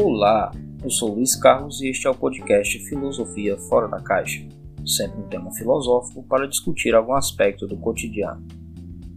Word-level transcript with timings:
Olá, 0.00 0.52
eu 0.80 0.88
sou 0.90 1.12
Luiz 1.12 1.34
Carlos 1.34 1.80
e 1.80 1.88
este 1.88 2.06
é 2.06 2.10
o 2.10 2.14
podcast 2.14 2.78
Filosofia 2.88 3.58
Fora 3.68 3.88
da 3.88 4.00
Caixa, 4.00 4.46
sempre 4.86 5.20
um 5.20 5.26
tema 5.28 5.52
filosófico 5.52 6.22
para 6.22 6.46
discutir 6.46 6.94
algum 6.94 7.14
aspecto 7.14 7.66
do 7.66 7.76
cotidiano. 7.76 8.46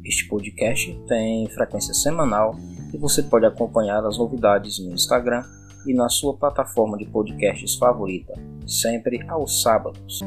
Este 0.04 0.28
podcast 0.28 0.92
tem 1.08 1.48
frequência 1.50 1.94
semanal 1.94 2.56
e 2.92 2.98
você 2.98 3.22
pode 3.22 3.46
acompanhar 3.46 4.04
as 4.04 4.18
novidades 4.18 4.80
no 4.80 4.92
Instagram 4.92 5.44
e 5.86 5.94
na 5.94 6.10
sua 6.10 6.36
plataforma 6.36 6.98
de 6.98 7.06
podcasts 7.06 7.76
favorita, 7.76 8.34
sempre 8.66 9.24
aos 9.30 9.62
sábados. 9.62 10.22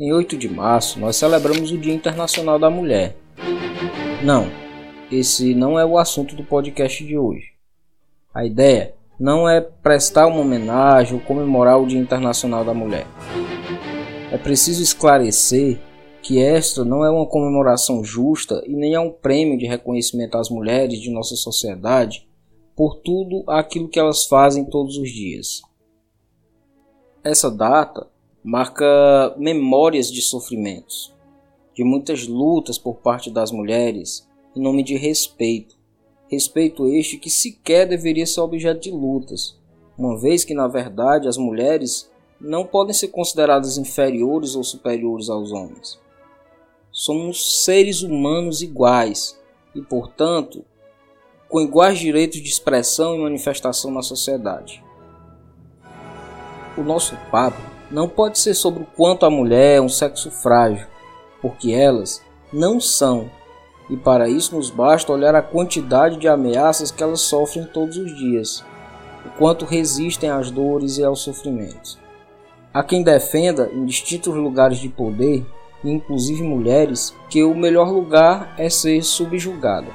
Em 0.00 0.12
8 0.12 0.36
de 0.36 0.48
março, 0.48 0.98
nós 0.98 1.14
celebramos 1.14 1.70
o 1.70 1.78
Dia 1.78 1.94
Internacional 1.94 2.58
da 2.58 2.68
Mulher. 2.68 3.16
Não, 4.24 4.48
esse 5.10 5.54
não 5.54 5.78
é 5.78 5.84
o 5.84 5.98
assunto 5.98 6.36
do 6.36 6.44
podcast 6.44 7.04
de 7.04 7.18
hoje. 7.18 7.52
A 8.32 8.44
ideia 8.44 8.94
não 9.18 9.48
é 9.48 9.60
prestar 9.60 10.26
uma 10.26 10.40
homenagem 10.40 11.14
ou 11.14 11.20
comemorar 11.20 11.80
o 11.80 11.86
Dia 11.86 11.98
Internacional 11.98 12.64
da 12.64 12.72
Mulher. 12.72 13.06
É 14.32 14.38
preciso 14.38 14.82
esclarecer 14.82 15.78
que 16.22 16.40
esta 16.40 16.84
não 16.84 17.04
é 17.04 17.10
uma 17.10 17.26
comemoração 17.26 18.04
justa 18.04 18.62
e 18.66 18.74
nem 18.74 18.94
é 18.94 19.00
um 19.00 19.10
prêmio 19.10 19.58
de 19.58 19.66
reconhecimento 19.66 20.38
às 20.38 20.48
mulheres 20.48 21.00
de 21.00 21.10
nossa 21.10 21.34
sociedade 21.34 22.28
por 22.76 22.96
tudo 22.96 23.42
aquilo 23.48 23.88
que 23.88 23.98
elas 23.98 24.24
fazem 24.26 24.64
todos 24.64 24.96
os 24.96 25.10
dias. 25.10 25.62
Essa 27.24 27.50
data 27.50 28.06
marca 28.42 29.34
memórias 29.36 30.10
de 30.10 30.22
sofrimentos, 30.22 31.12
de 31.74 31.84
muitas 31.84 32.26
lutas 32.26 32.78
por 32.78 32.94
parte 32.96 33.30
das 33.30 33.50
mulheres 33.50 34.29
em 34.54 34.60
nome 34.60 34.82
de 34.82 34.96
respeito. 34.96 35.76
Respeito 36.28 36.86
este 36.88 37.16
que 37.16 37.28
sequer 37.28 37.88
deveria 37.88 38.26
ser 38.26 38.40
objeto 38.40 38.80
de 38.80 38.90
lutas, 38.90 39.58
uma 39.98 40.18
vez 40.18 40.44
que 40.44 40.54
na 40.54 40.68
verdade 40.68 41.28
as 41.28 41.36
mulheres 41.36 42.10
não 42.40 42.64
podem 42.64 42.94
ser 42.94 43.08
consideradas 43.08 43.76
inferiores 43.76 44.54
ou 44.54 44.64
superiores 44.64 45.28
aos 45.28 45.52
homens. 45.52 46.00
Somos 46.90 47.64
seres 47.64 48.02
humanos 48.02 48.62
iguais 48.62 49.38
e, 49.74 49.80
portanto, 49.80 50.64
com 51.48 51.60
iguais 51.60 51.98
direitos 51.98 52.40
de 52.40 52.48
expressão 52.48 53.14
e 53.14 53.18
manifestação 53.18 53.90
na 53.90 54.02
sociedade. 54.02 54.82
O 56.76 56.82
nosso 56.82 57.16
papo 57.30 57.60
não 57.90 58.08
pode 58.08 58.38
ser 58.38 58.54
sobre 58.54 58.84
o 58.84 58.86
quanto 58.86 59.26
a 59.26 59.30
mulher 59.30 59.76
é 59.76 59.80
um 59.80 59.88
sexo 59.88 60.30
frágil, 60.30 60.86
porque 61.42 61.72
elas 61.72 62.22
não 62.52 62.80
são, 62.80 63.30
e 63.90 63.96
para 63.96 64.28
isso 64.28 64.54
nos 64.54 64.70
basta 64.70 65.12
olhar 65.12 65.34
a 65.34 65.42
quantidade 65.42 66.16
de 66.16 66.28
ameaças 66.28 66.90
que 66.90 67.02
elas 67.02 67.20
sofrem 67.20 67.66
todos 67.66 67.96
os 67.96 68.16
dias, 68.16 68.64
o 69.26 69.30
quanto 69.36 69.64
resistem 69.64 70.30
às 70.30 70.50
dores 70.50 70.96
e 70.96 71.04
aos 71.04 71.20
sofrimentos. 71.20 71.98
Há 72.72 72.84
quem 72.84 73.02
defenda, 73.02 73.68
em 73.74 73.84
distintos 73.84 74.32
lugares 74.32 74.78
de 74.78 74.88
poder, 74.88 75.44
inclusive 75.84 76.42
mulheres, 76.42 77.12
que 77.28 77.42
o 77.42 77.54
melhor 77.54 77.90
lugar 77.90 78.54
é 78.56 78.70
ser 78.70 79.02
subjugada. 79.02 79.88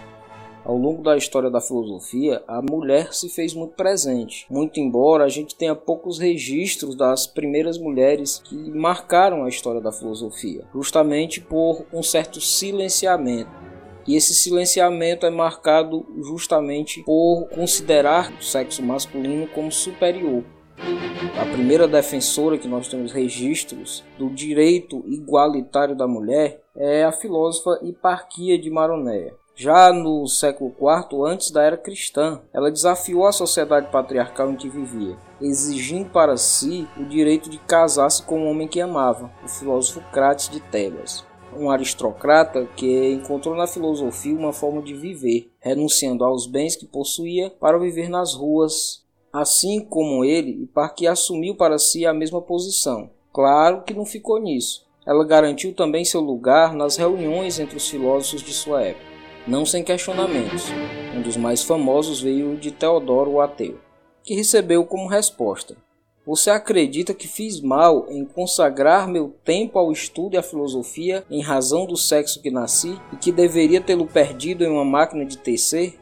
Ao 0.65 0.75
longo 0.75 1.03
da 1.03 1.15
história 1.15 1.49
da 1.49 1.61
filosofia, 1.61 2.43
a 2.47 2.59
mulher 2.59 3.13
se 3.13 3.29
fez 3.29 3.53
muito 3.53 3.75
presente, 3.75 4.47
muito 4.49 4.79
embora 4.79 5.23
a 5.23 5.29
gente 5.29 5.55
tenha 5.55 5.75
poucos 5.75 6.17
registros 6.17 6.95
das 6.95 7.27
primeiras 7.27 7.77
mulheres 7.77 8.41
que 8.43 8.55
marcaram 8.71 9.43
a 9.45 9.49
história 9.49 9.79
da 9.79 9.91
filosofia, 9.91 10.65
justamente 10.73 11.39
por 11.39 11.85
um 11.93 12.01
certo 12.01 12.41
silenciamento. 12.41 13.64
E 14.07 14.15
esse 14.15 14.35
silenciamento 14.35 15.25
é 15.25 15.29
marcado 15.29 16.05
justamente 16.21 17.03
por 17.03 17.47
considerar 17.49 18.31
o 18.39 18.43
sexo 18.43 18.83
masculino 18.83 19.47
como 19.47 19.71
superior. 19.71 20.43
A 21.41 21.45
primeira 21.45 21.87
defensora 21.87 22.57
que 22.57 22.67
nós 22.67 22.87
temos 22.87 23.11
registros 23.11 24.03
do 24.17 24.29
direito 24.29 25.03
igualitário 25.07 25.95
da 25.95 26.07
mulher 26.07 26.61
é 26.75 27.03
a 27.03 27.11
filósofa 27.11 27.79
Hiparquia 27.81 28.59
de 28.59 28.69
Maroneia. 28.69 29.33
Já 29.57 29.93
no 29.93 30.27
século 30.27 30.75
IV, 30.77 31.25
antes 31.25 31.49
da 31.49 31.63
era 31.63 31.77
cristã, 31.77 32.41
ela 32.53 32.69
desafiou 32.69 33.25
a 33.25 33.31
sociedade 33.31 33.89
patriarcal 33.89 34.51
em 34.51 34.57
que 34.57 34.67
vivia, 34.67 35.15
exigindo 35.41 36.09
para 36.09 36.35
si 36.35 36.85
o 36.97 37.05
direito 37.05 37.49
de 37.49 37.57
casar-se 37.59 38.21
com 38.23 38.43
o 38.43 38.49
homem 38.49 38.67
que 38.67 38.81
amava, 38.81 39.31
o 39.45 39.47
filósofo 39.47 40.01
Crates 40.11 40.49
de 40.49 40.59
Tebas, 40.59 41.25
um 41.57 41.69
aristocrata 41.69 42.65
que 42.75 43.11
encontrou 43.11 43.55
na 43.55 43.67
filosofia 43.67 44.35
uma 44.35 44.53
forma 44.53 44.81
de 44.81 44.93
viver, 44.93 45.51
renunciando 45.59 46.23
aos 46.23 46.47
bens 46.47 46.75
que 46.75 46.85
possuía 46.85 47.49
para 47.49 47.77
viver 47.77 48.09
nas 48.09 48.33
ruas. 48.33 49.03
Assim 49.31 49.79
como 49.81 50.23
ele, 50.23 50.63
Hiparquia 50.63 51.11
assumiu 51.11 51.55
para 51.55 51.77
si 51.77 52.05
a 52.05 52.13
mesma 52.13 52.41
posição. 52.41 53.09
Claro 53.33 53.83
que 53.83 53.93
não 53.93 54.05
ficou 54.05 54.39
nisso. 54.39 54.85
Ela 55.05 55.25
garantiu 55.25 55.73
também 55.73 56.05
seu 56.05 56.21
lugar 56.21 56.73
nas 56.73 56.95
reuniões 56.95 57.59
entre 57.59 57.77
os 57.77 57.87
filósofos 57.87 58.41
de 58.41 58.53
sua 58.53 58.81
época 58.81 59.15
não 59.47 59.65
sem 59.65 59.83
questionamentos. 59.83 60.65
Um 61.15 61.21
dos 61.21 61.37
mais 61.37 61.63
famosos 61.63 62.21
veio 62.21 62.57
de 62.57 62.71
Teodoro 62.71 63.31
o 63.31 63.41
Ateu, 63.41 63.79
que 64.23 64.33
recebeu 64.33 64.85
como 64.85 65.07
resposta: 65.07 65.77
Você 66.25 66.49
acredita 66.49 67.13
que 67.13 67.27
fiz 67.27 67.61
mal 67.61 68.07
em 68.09 68.25
consagrar 68.25 69.07
meu 69.07 69.35
tempo 69.43 69.77
ao 69.77 69.91
estudo 69.91 70.33
e 70.33 70.37
à 70.37 70.41
filosofia 70.41 71.23
em 71.29 71.39
razão 71.39 71.85
do 71.85 71.95
sexo 71.95 72.41
que 72.41 72.49
nasci 72.49 72.99
e 73.13 73.15
que 73.15 73.31
deveria 73.31 73.79
tê-lo 73.79 74.07
perdido 74.07 74.63
em 74.63 74.67
uma 74.67 74.83
máquina 74.83 75.23
de 75.23 75.37
tecer? 75.37 75.99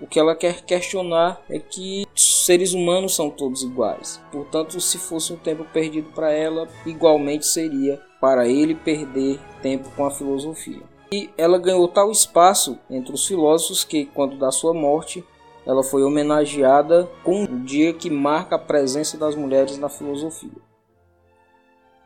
O 0.00 0.06
que 0.06 0.18
ela 0.18 0.34
quer 0.34 0.62
questionar 0.62 1.42
é 1.50 1.58
que 1.58 2.06
seres 2.16 2.72
humanos 2.72 3.14
são 3.14 3.28
todos 3.28 3.62
iguais. 3.62 4.18
Portanto, 4.32 4.80
se 4.80 4.96
fosse 4.96 5.34
um 5.34 5.36
tempo 5.36 5.64
perdido 5.64 6.08
para 6.14 6.32
ela, 6.32 6.66
igualmente 6.86 7.46
seria 7.46 8.00
para 8.18 8.48
ele 8.48 8.74
perder 8.74 9.38
tempo 9.60 9.90
com 9.94 10.06
a 10.06 10.10
filosofia. 10.10 10.82
E 11.12 11.28
ela 11.36 11.58
ganhou 11.58 11.86
tal 11.86 12.10
espaço 12.10 12.78
entre 12.90 13.12
os 13.12 13.26
filósofos 13.26 13.84
que, 13.84 14.06
quando 14.06 14.38
da 14.38 14.50
sua 14.50 14.72
morte, 14.72 15.22
ela 15.66 15.82
foi 15.82 16.02
homenageada 16.02 17.08
com 17.22 17.44
o 17.44 17.60
dia 17.60 17.92
que 17.92 18.10
marca 18.10 18.56
a 18.56 18.58
presença 18.58 19.16
das 19.16 19.34
mulheres 19.34 19.78
na 19.78 19.88
filosofia. 19.88 20.62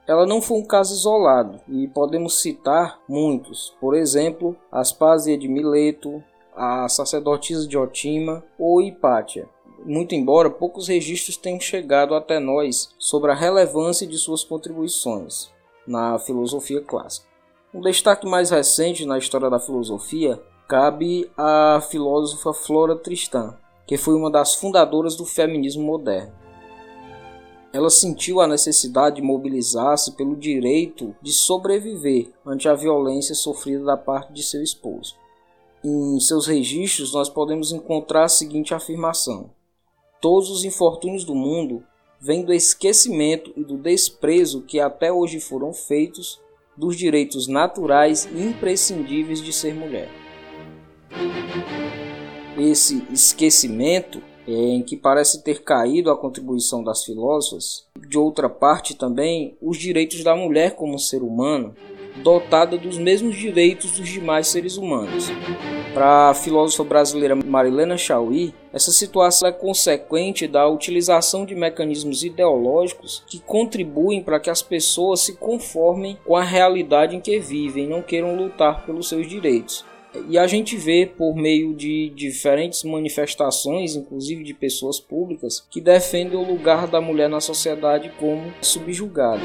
Ela 0.06 0.24
não 0.24 0.40
foi 0.40 0.58
um 0.58 0.64
caso 0.64 0.94
isolado 0.94 1.60
e 1.68 1.86
podemos 1.88 2.40
citar 2.40 2.98
muitos, 3.06 3.76
por 3.78 3.94
exemplo, 3.94 4.56
Aspásia 4.72 5.36
de 5.36 5.46
Mileto, 5.46 6.22
a 6.56 6.88
sacerdotisa 6.88 7.68
de 7.68 7.76
Otima 7.76 8.42
ou 8.58 8.80
Hipátia. 8.80 9.48
Muito 9.84 10.14
embora 10.14 10.50
poucos 10.50 10.88
registros 10.88 11.36
tenham 11.36 11.60
chegado 11.60 12.14
até 12.14 12.40
nós 12.40 12.94
sobre 12.98 13.30
a 13.30 13.34
relevância 13.34 14.06
de 14.06 14.16
suas 14.16 14.42
contribuições 14.42 15.50
na 15.86 16.18
filosofia 16.18 16.80
clássica. 16.80 17.28
Um 17.72 17.82
destaque 17.82 18.26
mais 18.26 18.50
recente 18.50 19.04
na 19.04 19.18
história 19.18 19.50
da 19.50 19.60
filosofia 19.60 20.40
cabe 20.68 21.30
à 21.34 21.80
filósofa 21.80 22.52
Flora 22.52 22.94
Tristan, 22.94 23.56
que 23.86 23.96
foi 23.96 24.14
uma 24.14 24.30
das 24.30 24.54
fundadoras 24.54 25.16
do 25.16 25.24
feminismo 25.24 25.82
moderno. 25.82 26.30
Ela 27.72 27.88
sentiu 27.88 28.38
a 28.38 28.46
necessidade 28.46 29.16
de 29.16 29.22
mobilizar-se 29.22 30.12
pelo 30.12 30.36
direito 30.36 31.16
de 31.22 31.32
sobreviver 31.32 32.30
ante 32.44 32.68
a 32.68 32.74
violência 32.74 33.34
sofrida 33.34 33.82
da 33.82 33.96
parte 33.96 34.30
de 34.34 34.42
seu 34.42 34.62
esposo. 34.62 35.16
Em 35.82 36.20
seus 36.20 36.46
registros, 36.46 37.14
nós 37.14 37.30
podemos 37.30 37.72
encontrar 37.72 38.24
a 38.24 38.28
seguinte 38.28 38.74
afirmação: 38.74 39.50
Todos 40.20 40.50
os 40.50 40.64
infortúnios 40.64 41.24
do 41.24 41.34
mundo 41.34 41.82
vêm 42.20 42.44
do 42.44 42.52
esquecimento 42.52 43.52
e 43.56 43.64
do 43.64 43.78
desprezo 43.78 44.62
que 44.62 44.80
até 44.80 45.10
hoje 45.10 45.40
foram 45.40 45.72
feitos 45.72 46.38
dos 46.76 46.94
direitos 46.96 47.46
naturais 47.46 48.26
e 48.26 48.42
imprescindíveis 48.42 49.40
de 49.40 49.52
ser 49.52 49.74
mulher. 49.74 50.27
Esse 52.58 53.06
esquecimento 53.10 54.20
é 54.46 54.52
em 54.52 54.82
que 54.82 54.96
parece 54.96 55.42
ter 55.42 55.62
caído 55.62 56.10
a 56.10 56.16
contribuição 56.16 56.82
das 56.82 57.04
filósofas, 57.04 57.84
de 58.08 58.18
outra 58.18 58.48
parte 58.48 58.96
também 58.96 59.56
os 59.60 59.76
direitos 59.76 60.24
da 60.24 60.34
mulher 60.34 60.74
como 60.74 60.98
ser 60.98 61.22
humano, 61.22 61.74
dotada 62.22 62.76
dos 62.76 62.98
mesmos 62.98 63.36
direitos 63.36 63.92
dos 63.92 64.08
demais 64.08 64.48
seres 64.48 64.76
humanos. 64.76 65.30
Para 65.94 66.30
a 66.30 66.34
filósofa 66.34 66.84
brasileira 66.84 67.36
Marilena 67.36 67.96
Chauí, 67.96 68.54
essa 68.72 68.90
situação 68.90 69.48
é 69.48 69.52
consequente 69.52 70.46
da 70.46 70.68
utilização 70.68 71.44
de 71.44 71.54
mecanismos 71.54 72.22
ideológicos 72.22 73.22
que 73.26 73.38
contribuem 73.38 74.22
para 74.22 74.40
que 74.40 74.50
as 74.50 74.62
pessoas 74.62 75.20
se 75.20 75.36
conformem 75.36 76.18
com 76.24 76.36
a 76.36 76.42
realidade 76.42 77.16
em 77.16 77.20
que 77.20 77.38
vivem 77.38 77.84
e 77.84 77.88
não 77.88 78.02
queiram 78.02 78.36
lutar 78.36 78.84
pelos 78.84 79.08
seus 79.08 79.28
direitos. 79.28 79.84
E 80.28 80.38
a 80.38 80.46
gente 80.46 80.76
vê 80.76 81.06
por 81.06 81.34
meio 81.36 81.74
de 81.74 82.10
diferentes 82.10 82.82
manifestações, 82.82 83.94
inclusive 83.94 84.42
de 84.42 84.54
pessoas 84.54 84.98
públicas, 84.98 85.66
que 85.70 85.80
defendem 85.80 86.38
o 86.38 86.46
lugar 86.46 86.86
da 86.86 87.00
mulher 87.00 87.28
na 87.28 87.40
sociedade 87.40 88.10
como 88.18 88.52
subjugada. 88.60 89.42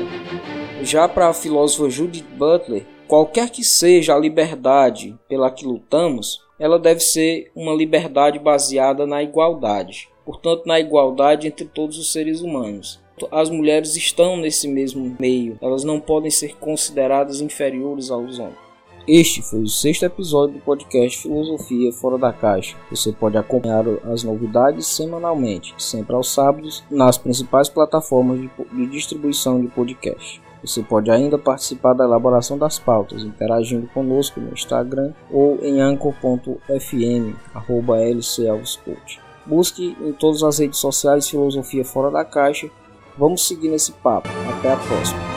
Já 0.81 1.07
para 1.07 1.27
a 1.27 1.33
filósofa 1.33 1.89
Judith 1.89 2.25
Butler, 2.37 2.85
qualquer 3.07 3.49
que 3.49 3.63
seja 3.63 4.15
a 4.15 4.19
liberdade 4.19 5.17
pela 5.27 5.51
que 5.51 5.65
lutamos, 5.65 6.41
ela 6.59 6.79
deve 6.79 7.01
ser 7.01 7.51
uma 7.55 7.73
liberdade 7.73 8.39
baseada 8.39 9.05
na 9.05 9.21
igualdade, 9.21 10.09
portanto, 10.25 10.65
na 10.65 10.79
igualdade 10.79 11.47
entre 11.47 11.65
todos 11.65 11.97
os 11.97 12.11
seres 12.11 12.41
humanos. 12.41 13.01
As 13.31 13.49
mulheres 13.49 13.95
estão 13.95 14.37
nesse 14.37 14.67
mesmo 14.67 15.15
meio, 15.19 15.57
elas 15.61 15.83
não 15.83 15.99
podem 15.99 16.31
ser 16.31 16.57
consideradas 16.57 17.41
inferiores 17.41 18.09
aos 18.09 18.39
homens. 18.39 18.72
Este 19.07 19.41
foi 19.41 19.59
o 19.59 19.67
sexto 19.67 20.03
episódio 20.05 20.55
do 20.55 20.61
podcast 20.61 21.23
Filosofia 21.23 21.91
Fora 21.91 22.17
da 22.17 22.31
Caixa. 22.31 22.77
Você 22.89 23.11
pode 23.11 23.37
acompanhar 23.37 23.83
as 24.05 24.23
novidades 24.23 24.87
semanalmente, 24.87 25.75
sempre 25.77 26.15
aos 26.15 26.33
sábados, 26.33 26.81
nas 26.89 27.17
principais 27.17 27.67
plataformas 27.67 28.39
de, 28.39 28.87
distribuição 28.87 29.59
de 29.59 29.67
podcast. 29.67 30.41
Você 30.63 30.81
pode 30.81 31.11
ainda 31.11 31.37
participar 31.37 31.93
da 31.93 32.05
elaboração 32.05 32.57
das 32.57 32.79
pautas, 32.79 33.23
interagindo 33.23 33.87
conosco 33.87 34.39
no 34.39 34.53
Instagram 34.53 35.11
ou 35.29 35.59
em 35.61 35.81
anchor.fm, 35.81 37.35
arroba 37.53 37.97
Busque 39.45 39.97
em 39.99 40.13
todas 40.13 40.43
as 40.43 40.59
redes 40.59 40.79
sociais 40.79 41.27
Filosofia 41.27 41.83
Fora 41.83 42.09
da 42.09 42.23
Caixa. 42.23 42.69
Vamos 43.17 43.45
seguir 43.45 43.67
nesse 43.67 43.91
papo. 43.91 44.29
Até 44.57 44.71
a 44.71 44.77
próxima. 44.77 45.32